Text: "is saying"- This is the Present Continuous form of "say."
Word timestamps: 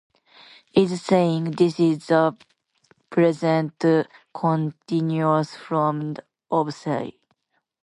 "is 0.73 0.99
saying"- 0.99 1.51
This 1.59 1.79
is 1.79 2.07
the 2.07 2.35
Present 3.11 3.85
Continuous 4.33 5.55
form 5.55 6.15
of 6.49 6.73
"say." 6.73 7.19